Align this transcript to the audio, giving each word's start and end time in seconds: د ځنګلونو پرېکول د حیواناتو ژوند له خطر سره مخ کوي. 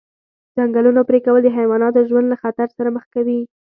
د 0.03 0.03
ځنګلونو 0.57 1.01
پرېکول 1.09 1.39
د 1.43 1.47
حیواناتو 1.57 2.07
ژوند 2.09 2.27
له 2.29 2.37
خطر 2.43 2.67
سره 2.77 2.89
مخ 2.95 3.05
کوي. 3.15 3.39